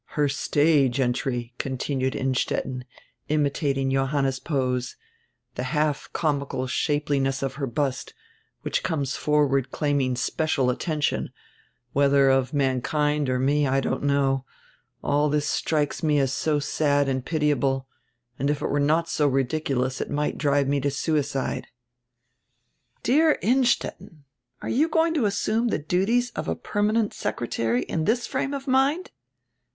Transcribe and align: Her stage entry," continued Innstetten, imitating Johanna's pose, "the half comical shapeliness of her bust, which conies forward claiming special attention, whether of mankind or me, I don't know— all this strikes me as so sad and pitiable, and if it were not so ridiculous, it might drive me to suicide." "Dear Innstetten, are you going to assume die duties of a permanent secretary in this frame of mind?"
Her 0.17 0.27
stage 0.27 0.99
entry," 0.99 1.53
continued 1.59 2.15
Innstetten, 2.15 2.85
imitating 3.29 3.91
Johanna's 3.91 4.39
pose, 4.39 4.95
"the 5.53 5.61
half 5.77 6.09
comical 6.11 6.65
shapeliness 6.65 7.43
of 7.43 7.53
her 7.61 7.67
bust, 7.67 8.15
which 8.63 8.81
conies 8.81 9.15
forward 9.15 9.69
claiming 9.69 10.15
special 10.15 10.71
attention, 10.71 11.29
whether 11.93 12.31
of 12.31 12.51
mankind 12.51 13.29
or 13.29 13.37
me, 13.37 13.67
I 13.67 13.79
don't 13.79 14.01
know— 14.01 14.43
all 15.03 15.29
this 15.29 15.47
strikes 15.47 16.01
me 16.01 16.17
as 16.17 16.33
so 16.33 16.57
sad 16.57 17.07
and 17.07 17.23
pitiable, 17.23 17.87
and 18.39 18.49
if 18.49 18.63
it 18.63 18.69
were 18.71 18.79
not 18.79 19.07
so 19.07 19.27
ridiculous, 19.27 20.01
it 20.01 20.09
might 20.09 20.35
drive 20.39 20.67
me 20.67 20.79
to 20.81 20.89
suicide." 20.89 21.67
"Dear 23.03 23.37
Innstetten, 23.43 24.23
are 24.63 24.69
you 24.69 24.87
going 24.89 25.13
to 25.13 25.25
assume 25.25 25.67
die 25.67 25.77
duties 25.77 26.31
of 26.31 26.47
a 26.47 26.55
permanent 26.55 27.13
secretary 27.13 27.83
in 27.83 28.05
this 28.05 28.25
frame 28.25 28.55
of 28.55 28.65
mind?" 28.67 29.11